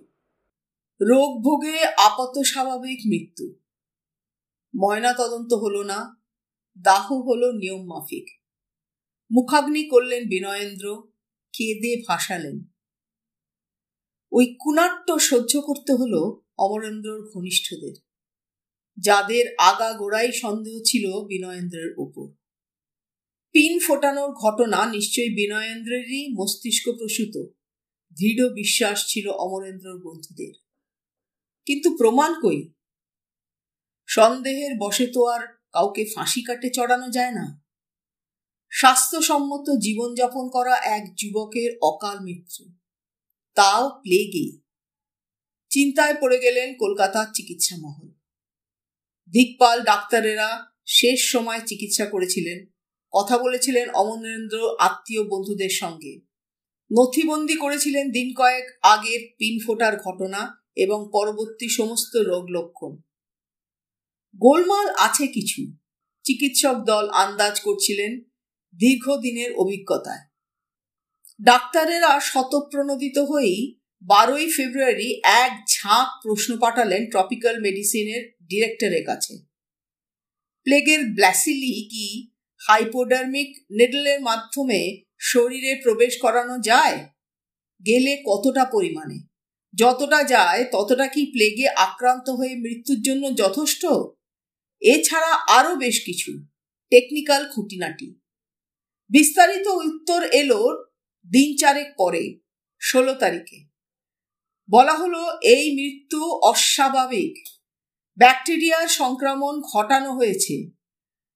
[1.02, 3.54] রোগ ভোগে আপাত স্বাভাবিক মৃত্যু।
[4.76, 6.17] ময়না তদন্ত হলো না
[6.82, 8.42] দাহ হল নিয়ম মাফিক।
[9.32, 11.04] মুখাগ্নি করলেন বিনয়েন্দ্র,
[11.54, 12.64] কেঁদে ভাসালেন।
[14.32, 17.96] ওই কুনাট্য সহ্য করতে হলো অমরেন্দ্রর ঘনিষ্ঠদের।
[18.98, 22.28] যাদের আগা গোড়াই সন্দেহ ছিল বিনয়েন্দ্রের উপর
[23.52, 27.48] পিন ফোটানোর ঘটনা নিশ্চয়ই বিনয়েন্দ্রেরই মস্তিষ্ক প্রসূত।
[28.12, 30.54] দৃঢ় বিশ্বাস ছিল অমরেন্দ্রর বন্ধুদের।
[31.66, 32.72] কিন্তু প্রমাণ কই?
[34.08, 37.64] সন্দেহের বসে তো আর কাউকে ফাঁসি কাটে চড়ানো যায় না।
[38.70, 42.66] স্বাস্থ্যসম্মত জীবনযাপন করা এক যুবকের অকাল মৃত্যু।
[43.56, 44.60] তাও প্লেগে।
[45.70, 48.08] চিন্তায় পড়ে গেলেন কলকাতার চিকিৎসা মহল।
[49.30, 52.66] দিকপাল ডাক্তারেরা শেষ সময় চিকিৎসা করেছিলেন।
[53.14, 56.20] কথা বলেছিলেন অমরেন্দ্র আত্মীয় বন্ধুদের সঙ্গে।
[56.94, 63.07] নথিবন্দি করেছিলেন দিন কয়েক আগের পিন ফোটার ঘটনা এবং পরবর্তী সমস্ত রোগ লক্ষণ।
[64.38, 65.62] গোলমাল আছে কিছু।
[66.24, 68.20] চিকিৎসক দল আন্দাজ করছিলেন
[68.76, 70.24] দীর্ঘদিনের অভিজ্ঞতায়।
[71.42, 79.34] ডাক্তারেরা শতপ্রণোদিত হয়েই বারোই ফেব্রুয়ারি এক ঝাঁক প্রশ্ন পাঠালেন ট্রপিক্যাল মেডিসিনের ডিরেক্টরের কাছে।
[80.64, 82.32] প্লেগের ব্ল্যাসিলি কি
[82.68, 86.98] হাইপোডার্মিক নেডলের মাধ্যমে শরীরে প্রবেশ করানো যায়?
[87.86, 89.20] গেলে কতটা পরিমাণে?
[89.74, 93.86] যতটা যায় ততটা কি প্লেগে আক্রান্ত হয়ে মৃত্যুর জন্য যথেষ্ট?
[94.82, 96.44] এছাড়া আরও বেশ কিছু
[96.90, 98.20] টেকনিক্যাল খুঁটিনাটি।
[99.10, 100.86] বিস্তারিত উত্তর এলো
[101.30, 102.40] দিন চারেক পরে,
[102.82, 103.68] ষোলো তারিখে।
[104.70, 107.48] বলা হলো, এই মৃত্যু অস্বাভাবিক।
[108.18, 110.72] ব্যাকটেরিয়ার সংক্রমণ ঘটানো হয়েছে।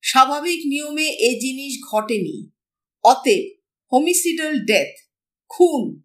[0.02, 2.50] স্বাভাবিক নিয়মে এ জিনিস ঘটেনি।
[3.04, 3.58] অতএব
[3.92, 4.96] হোমিসিডাল ডেথ
[5.50, 6.02] খুন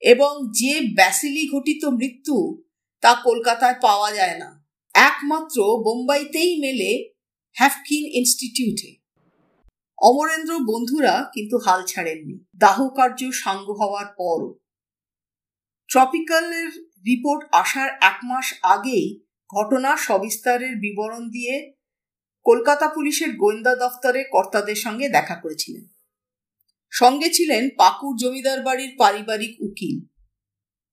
[0.00, 2.62] এবং যে ব্যাসিলি ঘটিত মৃত্যু
[3.00, 4.59] তা কলকাতায় পাওয়া যায় না।
[5.08, 7.10] একমাত্র বোম্বাইতেই মেলে
[7.56, 8.90] হ্যাফকিন ইনস্টিটিউটে।
[9.98, 14.58] অমরেন্দ্র বন্ধুরা কিন্তু হাল ছাড়েননি। দাহ কার্য সাঙ্গ হওয়ার পরও।
[15.88, 19.20] ট্রপিক্যালের রিপোর্ট আসার এক মাস আগেই
[19.54, 21.72] ঘটনা সবিস্তারের বিবরণ দিয়ে
[22.44, 25.84] কলকাতা পুলিশের গোয়েন্দা দফতরে কর্তাদের সঙ্গে দেখা করেছিলেন।
[26.90, 29.96] সঙ্গে ছিলেন পাকুর জমিদার বাড়ির পারিবারিক উকিল।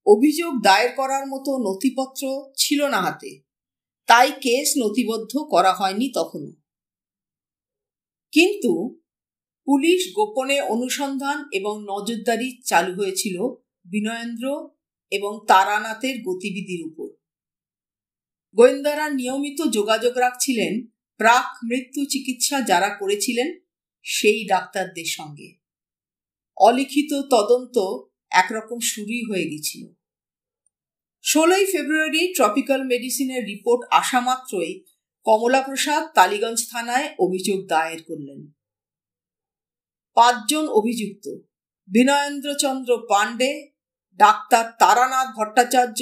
[0.05, 3.46] অভিযোগ দায়ের করার মতো নথিপত্র ছিল না হাতে।
[4.07, 6.51] তাই কেস নথিবদ্ধ করা হয়নি তখনও।
[8.31, 8.99] কিন্তু
[9.65, 13.41] পুলিশ গোপনে অনুসন্ধান এবং নজরদারি চালু হয়েছিল
[13.85, 14.69] বিনয়েন্দ্র
[15.11, 17.07] এবং তারানাথের গতিবিধির উপর।
[18.55, 23.59] গোয়েন্দারা নিয়মিত যোগাযোগ রাখছিলেন, প্রাক মৃত্যু চিকিৎসা যারা করেছিলেন
[24.03, 25.57] সেই ডাক্তারদের সঙ্গে।
[26.57, 27.77] অলিখিত তদন্ত
[28.31, 29.96] একরকম শুরুই হয়ে গেছিল।
[31.27, 34.83] ষোলোই ফেব্রুয়ারি ট্রপিক্যাল মেডিসিনের রিপোর্ট আসা মাত্রই
[35.25, 38.39] কমলাপ্রসাদ টালিগঞ্জ থানায় অভিযোগ দায়ের করলেন।
[40.15, 41.25] পাঁচজন অভিযুক্ত,
[41.89, 43.51] Binayendrachandra Pande,
[44.19, 46.01] doctor Taranath Bhattacharya,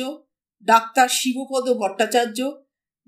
[0.68, 2.40] doctor Shibapada Bhattacharya,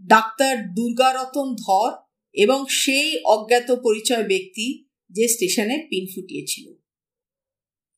[0.03, 1.91] doctor Durgaratan Dhar
[2.35, 4.67] এবং সেই অজ্ঞাত পরিচয় ব্যক্তি
[5.11, 6.65] যে স্টেশনে পিন ফুটিয়েছিল।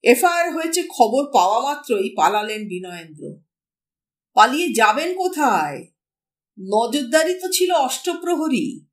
[0.03, 3.23] এফআইআর হয়েছে খবর পাওয়া মাত্রই পালালেন বিনয়েন্দ্র।
[4.34, 5.86] পালিয়ে যাবেন কোথায়?
[6.60, 8.86] নজরদারি তো ছিল অষ্টপ্রহরী।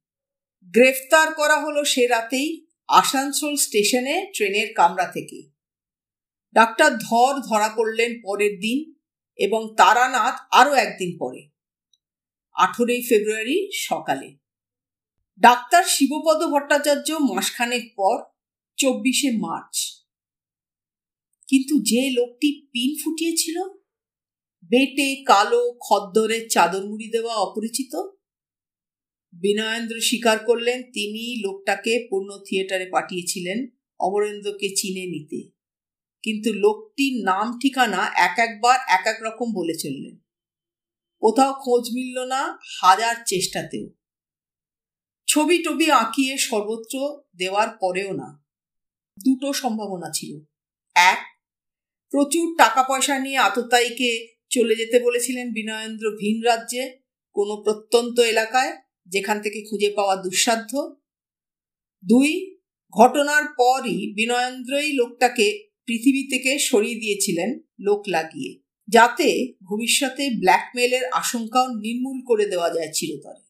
[0.63, 5.51] গ্রেফতার করা হলো সে রাতেই আসানসোল স্টেশনে ট্রেনের কামরা থেকে।
[6.53, 8.95] ডাক্তার ধর ধরা পড়লেন পরের দিন
[9.37, 11.51] এবং তারানাথ আরও একদিন পরে।
[12.55, 14.37] আঠেরোই ফেব্রুয়ারি সকালে।
[15.41, 18.23] ডাক্তার শিবপদ ভট্টাচার্য মাসখানেক পর
[18.77, 19.75] চব্বিশে মার্চ।
[21.49, 23.57] কিন্তু যে লোকটি পিন ফুটিয়েছিল
[24.67, 27.95] বেটে, কালো খদ্দরের চাদর মুড়ি দেওয়া অপরিচিত?
[29.33, 33.67] বিনয়েন্দ্র স্বীকার করলেন, তিনি লোকটাকে পূর্ণ থিয়েটারে পাঠিয়েছিলেন,
[34.01, 35.51] অমরেন্দ্রকে চিনে নিতে।
[36.23, 40.19] কিন্তু লোকটির নাম ঠিকানা এক একবার এক এক রকম বলে চললেন।
[41.19, 43.91] কোথাও খোঁজ মিলল না, হাজার চেষ্টাতেও।
[45.27, 48.45] ছবি টবি আঁকিয়ে সর্বত্র দেওয়ার পরেও না।
[49.25, 50.41] দুটো সম্ভাবনা ছিল।
[50.95, 51.19] এক,
[52.11, 56.83] প্রচুর টাকা পয়সা নিয়ে আততায়ীকে চলে যেতে বলেছিলেন বিনয়েন্দ্র ভিন রাজ্যে,
[57.37, 58.73] কোনো প্রত্যন্ত এলাকায়,
[59.07, 60.73] যেখান থেকে খুঁজে পাওয়া দুঃসাধ্য।
[62.05, 62.31] দুই,
[62.95, 65.47] ঘটনার পরই বিনয়েন্দ্রই লোকটাকে
[65.87, 68.53] পৃথিবী থেকে সরিয়ে দিয়েছিলেন লোক লাগিয়ে,
[68.89, 69.29] যাতে
[69.63, 73.43] ভবিষ্যতে ব্ল্যাকমেলের আশঙ্কাও নির্মূল করে দেওয়া যায় চিরতরে।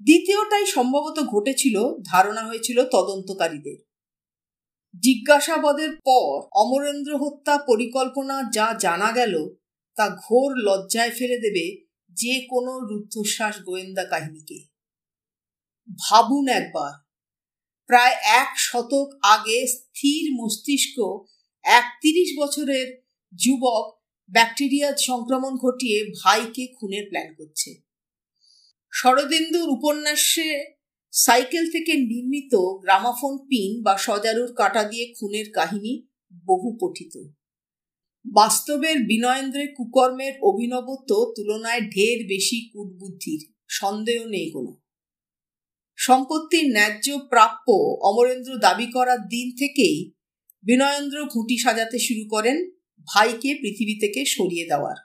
[0.00, 3.78] দ্বিতীয়টাই সম্ভবত ঘটেছিল, ধারণা হয়েছিল তদন্তকারীদের।
[5.02, 9.34] জিজ্ঞাসাবাদের পর অমরেন্দ্র হত্যা পরিকল্পনা যা জানা গেল
[9.96, 11.66] তা ঘোর লজ্জায় ফেলে দেবে
[12.16, 14.58] যে কোনো রুদ্ধশ্বাস গোয়েন্দা কাহিনীকে।
[15.98, 16.92] ভাবুন একবার,
[17.86, 20.96] প্রায় এক শতক আগে স্থির মস্তিষ্ক
[21.64, 22.86] এক তিরিশ বছরের
[23.32, 23.84] যুবক
[24.30, 27.70] ব্যাকটেরিয়ার সংক্রমণ ঘটিয়ে ভাইকে খুনের প্ল্যান করছে।
[28.92, 30.50] শরদেন্দুর উপন্যাসে
[31.12, 35.92] সাইকেল থেকে নির্মিত গ্রামাফোন পিন বা সজারুর কাটা দিয়ে খুনের কাহিনী
[36.46, 37.14] বহু পঠিত।
[38.24, 44.80] বাস্তবের বিনয়েন্দ্রের কুকর্মের অভিনবত্ব তুলনায় ঢের বেশি কূটবুদ্ধির, সন্দেহ নেই কোনো।
[45.96, 50.12] সম্পত্তির ন্যায্য প্রাপ্য অমরেন্দ্র দাবি করার দিন থেকেই
[50.62, 52.70] বিনয়েন্দ্র ঘুঁটি সাজাতে শুরু করেন
[53.08, 54.96] ভাইকে পৃথিবী থেকে সরিয়ে দেওয়ার।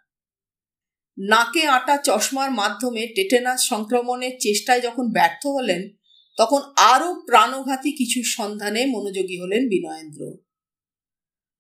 [1.20, 5.90] নাকে আটা চশমার মাধ্যমে টেটেনাস সংক্রমণের চেষ্টায় যখন ব্যর্থ হলেন,
[6.38, 10.47] তখন আরও প্রাণঘাতী কিছু সন্ধানে মনোযোগী হলেন বিনয়েন্দ্র।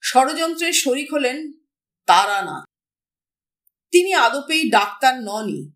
[0.03, 1.37] ষড়যন্ত্রের শরিক হলেন
[2.07, 2.65] তারানাথ।
[3.93, 5.71] তিনি আদপেই ডাক্তার ননই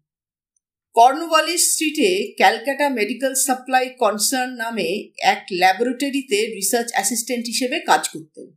[0.95, 4.89] কর্নওয়ালিস স্ট্রিটে ক্যালকাটা মেডিকেল সাপ্লাই কনসার্ন নামে
[5.23, 8.47] এক ল্যাবরেটরিতে রিসার্চ অ্যাসিস্ট্যান্ট হিসেবে কাজ করতেন।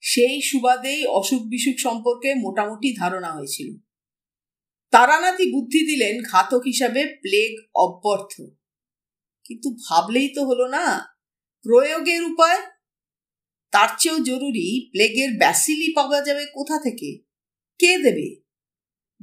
[0.00, 3.68] সেই সুবাদেই অসুখ বিসুখ সম্পর্কে মোটামুটি ধারণা হয়েছিল।
[4.92, 8.34] তারানাথই বুদ্ধি দিলেন ঘাতক হিসাবে প্লেগ অব্যর্থ।
[9.44, 10.84] কিন্তু ভাবলেই তো হলো না,
[11.64, 12.60] প্রয়োগের উপায়
[13.76, 17.18] তার চেয়েও জরুরি প্লেগের ব্যাসিলি পাওয়া যাবে কোথা থেকে?
[17.78, 18.36] কে দেবে?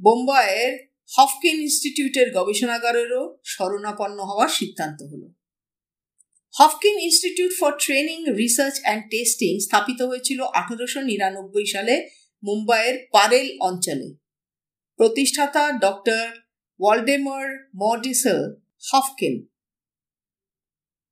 [0.00, 5.34] বোম্বাইয়ের হফকিন ইনস্টিটিউটের গবেষণাগারেরও শরণাপন্ন হওয়ার সিদ্ধান্ত হলো।
[6.58, 12.10] Haffkine Institute for training, research and testing স্থাপিত হয়েছিল আঠারোশো নিরানব্বই সালে
[12.42, 14.14] মুম্বাইয়ের পারেল অঞ্চলে।
[14.96, 16.24] প্রতিষ্ঠাতা ডক্টর
[16.80, 18.54] ওয়ালডেমর মডিসেল
[18.92, 19.46] হফকিন।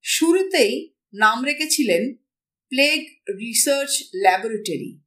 [0.02, 2.22] শুরুতেই নাম রেখেছিলেন
[2.73, 5.01] plague research laboratory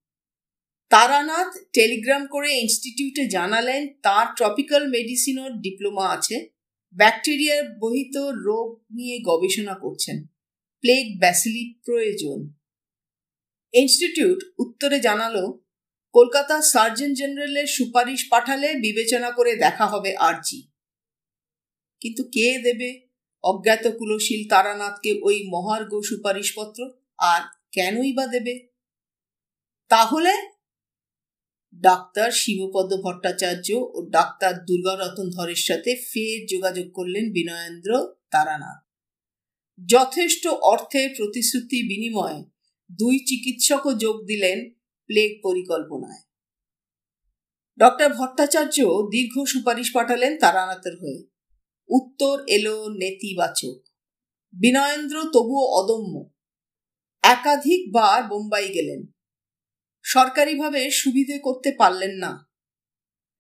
[0.89, 6.49] Taranath telegram করে ইনস্টিটিউটে জানালেন, তার ট্রপিক্যাল মেডিসিনের ডিপ্লোমা আছে।
[6.93, 10.25] ব্যাকটেরিয়ার বহিত রোগ নিয়ে গবেষণা করছেন।
[10.79, 12.53] প্লেগ ব্যাসিলি প্রয়োজন।
[13.73, 15.63] ইনস্টিটিউট উত্তরে জানালো,
[16.13, 20.71] কলকাতা সার্জন জেনারেলের সুপারিশ পাঠালে বিবেচনা করে দেখা হবে আর্জি।
[22.01, 23.07] কিন্তু কে দেবে?
[23.43, 28.67] অজ্ঞাত কুলশীল তারানাথকে ওই মহার্ঘ সুপারিশপত্র আর কেনই বা দেবে?
[29.89, 30.33] তাহলে
[31.73, 38.85] ডাক্তার শিবপদ ভট্টাচার্য ও ডাক্তার দুর্গারতন ধরের সাথে ফের যোগাযোগ করলেন বিনয়েন্দ্র তারানাথ।
[39.85, 42.45] যথেষ্ট অর্থের প্রতিশ্রুতি বিনিময়ে
[42.91, 44.69] দুই চিকিৎসকও যোগ দিলেন
[45.05, 46.23] প্লেগ পরিকল্পনায়।
[47.79, 51.27] ডক্টর ভট্টাচার্য দীর্ঘ সুপারিশ পাঠালেন তারানাথের হয়ে।
[51.87, 53.83] উত্তর এলো নেতিবাচক।
[54.53, 56.34] বিনয়েন্দ্র তবুও অদম্য।
[57.25, 59.01] একাধিকবার বোম্বাই গেলেন।
[60.05, 62.31] সরকারিভাবে সুবিধে করতে পারলেন না।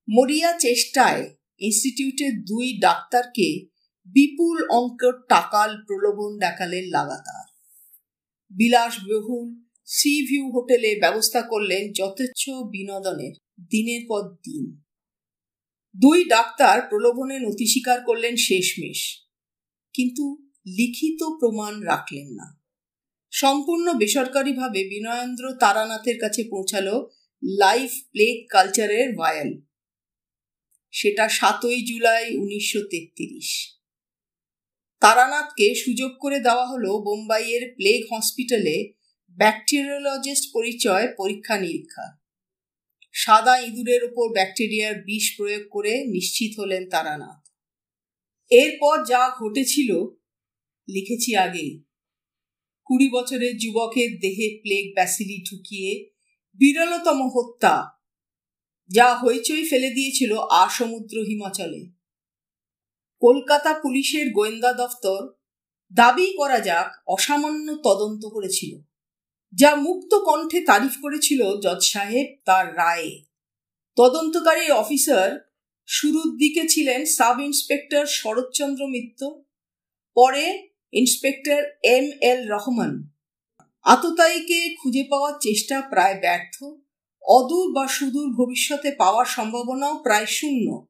[0.07, 1.23] মরিয়া চেষ্টায়
[1.61, 3.49] ইনস্টিটিউটের দুই ডাক্তারকে
[4.07, 7.47] বিপুল অঙ্কের টাকাল প্রলোভন দেখালেন লাগাতার।
[8.51, 9.47] বিলাসবহুল
[9.87, 12.43] সি ভিউ হোটেলে ব্যবস্থা করলেন যথেচ্ছ
[12.73, 13.33] বিনোদনের
[13.71, 14.65] দিনের পর দিন।
[15.95, 18.99] দুই ডাক্তার প্রলোভনে নথি স্বীকার করলেন শেষমেশ,
[19.95, 20.25] কিন্তু
[20.77, 22.47] লিখিত প্রমাণ রাখলেন না।
[23.35, 27.09] সম্পূর্ণ বেসরকারিভাবে বিনয়েন্দ্র তারানাথের কাছে পৌঁছালো
[27.43, 29.61] লাইফ প্লেগ কালচারের ভায়াল।
[30.91, 33.77] সেটা সাতই জুলাই উনিশশো তেত্রিশ।
[34.99, 38.93] তারানাথকে সুযোগ করে দেওয়া হলো বোম্বাইয়ের প্লেগ হসপিটালে
[39.37, 42.17] ব্যাকটেরিওলজিস্ট পরিচয় পরীক্ষা নিরীক্ষা।
[43.13, 47.47] সাদা ইঁদুরের ওপর ব্যাকটেরিয়ার বিষ প্রয়োগ করে নিশ্চিত হলেন তারানাথ।
[48.49, 50.03] এরপর যা ঘটেছিল,
[50.87, 51.84] লিখেছি আগেই।
[52.87, 55.91] কুড়ি বছরের যুবকের দেহে প্লেগ ব্যাসিলি ঢুকিয়ে
[56.59, 57.73] বিরলতম হত্যা,
[58.89, 60.31] যা হইচই ফেলে দিয়েছিল
[60.63, 61.81] আসমুদ্র হিমাচলে।
[63.21, 65.21] কলকাতা পুলিশের গোয়েন্দা দফতর
[65.93, 68.73] দাবি করা যাক অসামান্য তদন্ত করেছিল,
[69.53, 73.13] যা মুক্ত কণ্ঠে তারিফ করেছিল জজ সাহেব তার রায়ে।
[73.97, 75.29] তদন্তকারী অফিসার
[75.89, 79.21] শুরুর দিকে ছিলেন সাব ইন্সপেক্টর শরৎচন্দ্র মিত্র,
[80.17, 80.45] পরে
[80.95, 82.91] ইন্সপেক্টর এম এল রহমান।
[83.83, 86.63] আততায়ীকে খুঁজে পাওয়ার চেষ্টা প্রায় ব্যর্থ।
[87.23, 90.87] অদূর বা সুদূর ভবিষ্যতে পাওয়ার সম্ভাবনাও প্রায় শূন্য।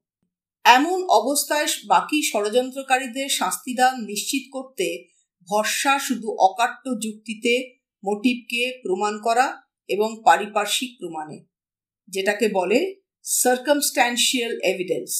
[0.66, 4.88] এমন অবস্থায় বাকি ষড়যন্ত্রকারীদের শাস্তিদান নিশ্চিত করতে
[5.48, 7.54] ভরসা শুধু অকাট্য যুক্তিতে,
[8.04, 9.48] মোটিভকে প্রমাণ করা
[9.88, 11.38] এবং পারিপার্শ্বিক প্রমাণে,
[12.08, 15.12] যেটাকে বলে সার্কামস্ট্যান্সিয়াল এভিডেন্স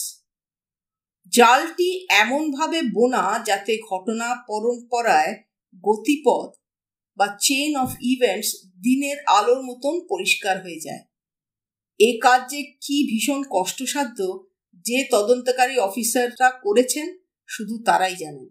[1.34, 5.44] জালটি এমনভাবে বোনা যাতে ঘটনা পরম্পরায়
[5.84, 6.54] গতিপথ
[7.18, 11.04] বা চেন অফ ইভেন্টস দিনের আলোর মতন পরিষ্কার হয়ে যায়।
[12.00, 12.42] এ কাজ
[12.82, 14.48] কি ভীষণ কষ্টসাধ্য
[14.86, 18.50] যে তদন্তকারী অফিসাররা করেছেন, শুধু তারাই জানেন।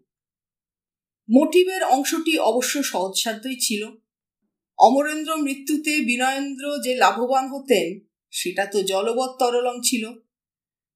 [1.28, 3.86] মোটিভের অংশটি অবশ্য সহজসাধ্যই ছিল।
[4.78, 10.12] অমরেন্দ্র মৃত্যুতে বিনয়েন্দ্র যে লাভবান হতেন, সেটা তো জলবৎ তরলং ছিল।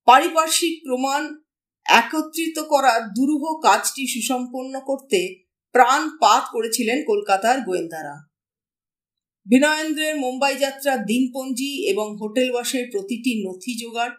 [0.05, 1.48] পারিপার্শ্বিক প্রমাণ
[1.89, 8.29] একত্রিত করার দুরূহ কাজটি সুসম্পন্ন করতে প্রাণ প্রাণপাত করেছিলেন কলকাতার গোয়েন্দারা।
[9.47, 14.15] বিনয়েন্দ্রের মুম্বাই যাত্রার দিনপঞ্জি এবং হোটেলবাসের প্রতিটি নথি জোগাড়,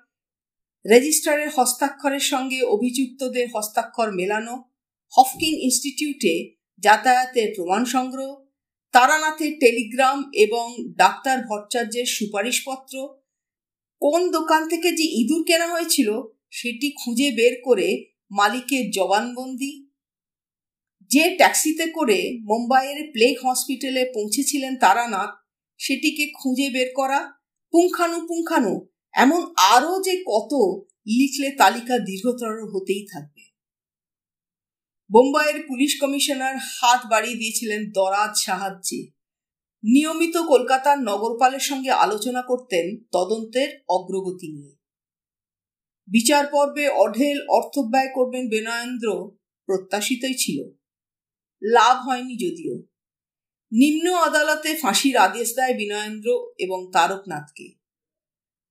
[0.90, 4.64] রেজিস্ট্রারের হস্তাক্ষরের সঙ্গে অভিযুক্তদের হস্তাক্ষর মেলানো
[5.18, 8.46] হফকিন ইনস্টিটিউটে যাতায়াতের প্রমাণ সংগ্রহ,
[8.92, 13.08] তারানাথের টেলিগ্রাম এবং ডাক্তার ভট্টাচার্যের সুপারিশপত্র,
[14.00, 19.90] কোন দোকান থেকে যে ইঁদুর কেনা হয়েছিল সেটি খুঁজে বের করে মালিকের জবানবন্দি।
[21.12, 25.30] যে ট্যাক্সিতে করে মুম্বাইয়ের প্লেগ হসপিটালে পৌঁছেছিলেন তারানাথ,
[25.78, 27.34] সেটিকে খুঁজে বের করা।
[27.74, 30.54] পুঙ্খানুপুঙ্খানু এমন আরও যে কত
[31.08, 33.42] লিখলে তালিকা দীর্ঘতর হতেই থাকবে।
[35.12, 39.12] বোম্বাইয়ের পুলিশ কমিশনার হাত বাড়িয়ে দিয়েছিলেন দরাজ সাহায্যে।
[39.84, 44.79] নিয়মিত কলকাতার নগরপালের সঙ্গে আলোচনা করতেন তদন্তের অগ্রগতি নিয়ে।
[46.10, 49.08] বিচার পর্বে অঢেল অর্থব্যয় করবেন বেনয়েন্দ্র
[49.66, 50.60] প্রত্যাশিতই ছিল।
[51.62, 52.76] লাভ হয়নি যদিও।
[53.72, 57.68] নিম্ন আদালতে ফাঁসির আদেশ দেয় বিনয়েন্দ্র এবং তারকনাথকে।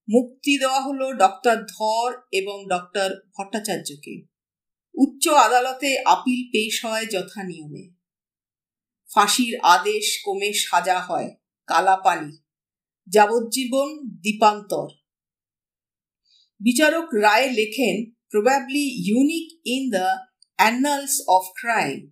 [0.07, 4.25] মুক্তি দেওয়া হলো ডক্টর ধর এবং ডক্টর ভট্টাচার্যকে।
[4.95, 7.83] উচ্চ আদালতে আপিল পেশ হয় যথা নিয়মে।
[9.13, 11.29] ফাঁসির আদেশ কমে সাজা হয়
[11.67, 12.37] কালাপানি
[13.07, 14.87] যাবজ্জীবন দীপান্তর।
[16.59, 20.15] বিচারক রায় লেখেন probably unique in the
[20.55, 22.11] annals of crime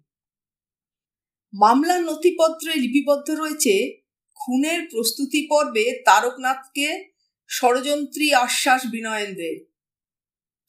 [1.53, 4.01] মামলার নথিপত্রে লিপিবদ্ধ রয়েছে
[4.35, 7.09] খুনের প্রস্তুতি পর্বে তারকনাথকে
[7.49, 9.67] ষড়যন্ত্রী আশ্বাস বিনয়েন্দ্রের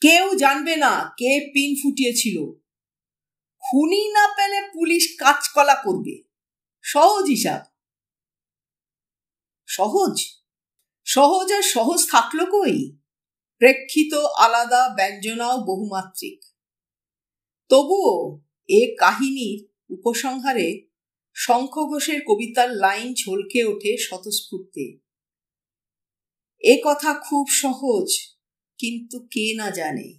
[0.01, 2.37] কেউ জানবে না কে পিন ফুটিয়েছিল।
[3.59, 6.23] খুনি না পেলে পুলিশ কাজকলা করবে।
[6.83, 7.61] সহজ হিসাব।
[9.67, 10.43] সহজ?
[11.05, 12.98] সহজ আর সহজ থাকল কই?
[13.59, 16.45] প্রেক্ষিত আলাদা ব্যঞ্জনাও বহুমাত্রিক।
[17.69, 20.89] তবুও এ কাহিনীর উপসংহারে
[21.35, 24.99] শঙ্খ ঘোষের কবিতার লাইন ঝলকে ওঠে স্বতঃস্ফূর্তে।
[26.61, 28.09] এ কথা খুব সহজ,
[28.79, 30.19] কিন্তু কে না জানে?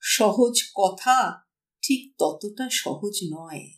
[0.00, 1.42] সহজ কথা
[1.82, 3.77] ঠিক ততটা সহজ নয়।